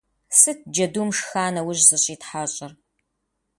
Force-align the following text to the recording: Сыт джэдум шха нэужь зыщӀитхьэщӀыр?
Сыт 0.39 0.59
джэдум 0.73 1.09
шха 1.17 1.45
нэужь 1.53 1.83
зыщӀитхьэщӀыр? 1.87 2.71